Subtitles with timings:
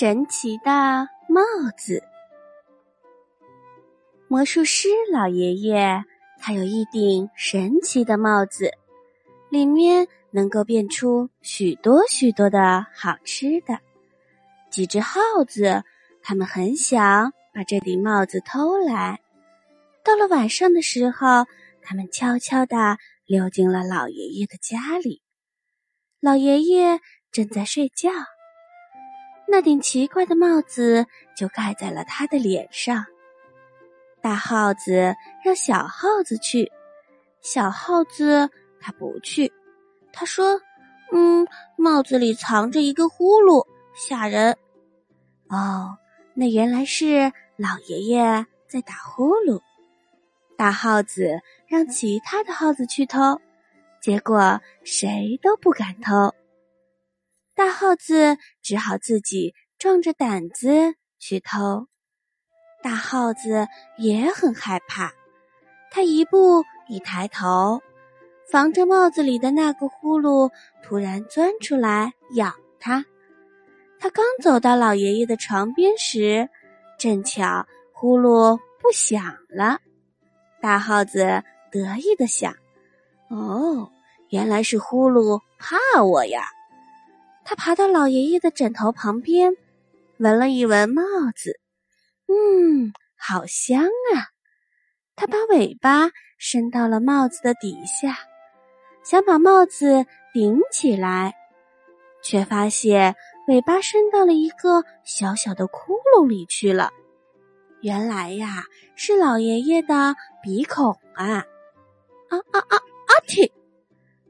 [0.00, 1.42] 神奇的帽
[1.76, 2.02] 子。
[4.28, 6.02] 魔术师老爷爷
[6.38, 8.70] 他有一顶神奇的帽子，
[9.50, 13.78] 里面能够变出许多许多的好吃的。
[14.70, 15.84] 几只耗子，
[16.22, 19.20] 他们很想把这顶帽子偷来。
[20.02, 21.44] 到了晚上的时候，
[21.82, 25.20] 他们悄悄地溜进了老爷爷的家里。
[26.20, 28.08] 老爷爷正在睡觉。
[29.50, 31.04] 那顶奇怪的帽子
[31.36, 33.04] 就盖在了他的脸上。
[34.22, 35.14] 大耗子
[35.44, 36.70] 让小耗子去，
[37.40, 38.48] 小耗子
[38.80, 39.52] 他不去。
[40.12, 40.60] 他说
[41.12, 41.46] ：“嗯，
[41.76, 44.56] 帽子里藏着一个呼噜，吓人。”
[45.50, 45.98] 哦，
[46.34, 49.60] 那原来是老爷爷在打呼噜。
[50.56, 53.40] 大耗子让其他的耗子去偷，
[54.00, 56.32] 结果谁都不敢偷。
[57.60, 61.88] 大耗子只好自己壮着胆子去偷。
[62.82, 65.12] 大耗子也很害怕，
[65.90, 67.82] 他一步一抬头，
[68.50, 70.50] 防着帽子里的那个呼噜
[70.82, 73.04] 突然钻出来咬他。
[73.98, 76.48] 他刚走到老爷爷的床边时，
[76.98, 79.78] 正巧呼噜不响了。
[80.62, 82.54] 大耗子得意的想
[83.28, 83.92] ：“哦，
[84.30, 86.42] 原来是呼噜怕我呀。”
[87.44, 89.56] 他爬到老爷爷的枕头旁边，
[90.18, 91.02] 闻了一闻帽
[91.34, 91.58] 子，
[92.28, 94.30] 嗯，好香啊！
[95.16, 98.18] 他把尾巴伸到了帽子的底下，
[99.02, 101.34] 想把帽子顶起来，
[102.22, 103.16] 却发现
[103.48, 106.90] 尾巴伸到了一个小小的窟窿里去了。
[107.80, 111.44] 原来呀，是老爷爷的鼻孔啊！
[112.28, 113.12] 啊啊啊啊！
[113.26, 113.50] 嚏！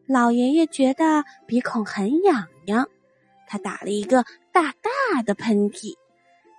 [0.06, 2.88] 老爷爷觉得鼻孔很痒痒。
[3.50, 5.96] 他打了一个大大的喷嚏，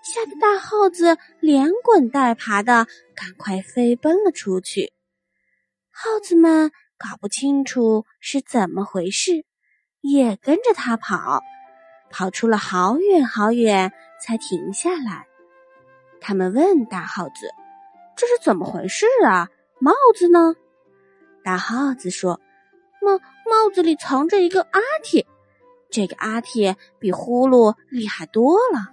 [0.03, 2.85] 吓得大耗子连滚带爬的
[3.15, 4.91] 赶快飞奔了出去。
[5.89, 9.45] 耗子们搞不清楚是怎么回事，
[10.01, 11.39] 也跟着他跑，
[12.09, 15.25] 跑出了好远好远才停下来。
[16.19, 17.49] 他们问大耗子
[18.17, 19.47] ：“这是怎么回事啊？
[19.79, 20.55] 帽子呢？”
[21.41, 22.41] 大耗子说
[23.01, 23.17] ：“帽
[23.49, 25.25] 帽子里藏着一个阿铁。”
[25.91, 28.89] 这个阿铁比呼噜厉害多了，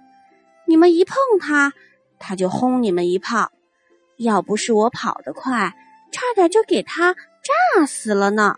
[0.65, 1.73] 你们一碰它，
[2.19, 3.51] 它就轰你们一炮。
[4.17, 5.73] 要不是我跑得快，
[6.11, 8.57] 差点就给它炸死了呢。